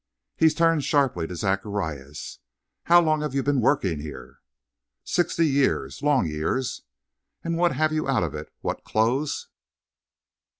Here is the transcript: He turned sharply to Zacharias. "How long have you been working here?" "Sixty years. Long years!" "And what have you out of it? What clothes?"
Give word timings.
He 0.35 0.49
turned 0.49 0.83
sharply 0.83 1.27
to 1.27 1.35
Zacharias. 1.35 2.39
"How 2.85 2.99
long 3.01 3.21
have 3.21 3.35
you 3.35 3.43
been 3.43 3.61
working 3.61 3.99
here?" 3.99 4.39
"Sixty 5.03 5.45
years. 5.47 6.01
Long 6.01 6.25
years!" 6.25 6.81
"And 7.43 7.55
what 7.55 7.73
have 7.73 7.93
you 7.93 8.07
out 8.09 8.23
of 8.23 8.33
it? 8.33 8.51
What 8.61 8.83
clothes?" 8.83 9.49